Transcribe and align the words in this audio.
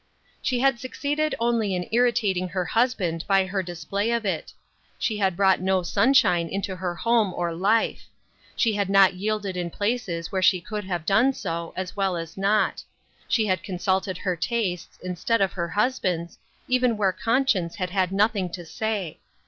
She 0.41 0.61
had 0.61 0.79
succeeded 0.79 1.35
only 1.39 1.75
in 1.75 1.87
irritating 1.91 2.49
her 2.49 2.65
husband 2.65 3.23
by 3.27 3.45
her 3.45 3.61
display 3.61 4.09
of 4.09 4.25
it. 4.25 4.51
It 4.99 5.17
had 5.19 5.37
brought 5.37 5.61
no 5.61 5.83
sunshine 5.83 6.47
into 6.49 6.75
her 6.75 6.95
home 6.95 7.35
or 7.35 7.53
life. 7.53 8.07
She 8.55 8.73
had 8.73 8.89
not 8.89 9.13
yielded 9.13 9.55
in 9.55 9.69
places 9.69 10.31
where 10.31 10.41
she 10.41 10.59
could 10.59 10.85
have 10.85 11.05
done 11.05 11.33
so, 11.33 11.71
as 11.75 11.95
well 11.95 12.17
as 12.17 12.35
not. 12.35 12.81
She 13.27 13.45
had 13.45 13.61
consulted 13.61 14.17
her 14.17 14.35
tastes, 14.35 14.97
instead 15.03 15.39
of 15.39 15.53
her 15.53 15.67
husband's, 15.67 16.39
even 16.67 16.97
where 16.97 17.13
conscience 17.13 17.75
had 17.75 17.91
had 17.91 18.11
nothing 18.11 18.49
to 18.53 18.65
say. 18.65 19.19